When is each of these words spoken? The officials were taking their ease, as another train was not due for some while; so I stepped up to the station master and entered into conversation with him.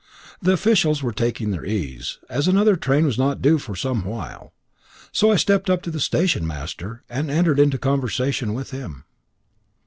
The 0.41 0.53
officials 0.53 1.03
were 1.03 1.11
taking 1.13 1.51
their 1.51 1.63
ease, 1.63 2.17
as 2.27 2.47
another 2.47 2.75
train 2.75 3.05
was 3.05 3.19
not 3.19 3.39
due 3.39 3.59
for 3.59 3.75
some 3.75 4.03
while; 4.03 4.51
so 5.11 5.31
I 5.31 5.35
stepped 5.35 5.69
up 5.69 5.83
to 5.83 5.91
the 5.91 5.99
station 5.99 6.47
master 6.47 7.03
and 7.07 7.29
entered 7.29 7.59
into 7.59 7.77
conversation 7.77 8.55
with 8.55 8.71
him. 8.71 9.03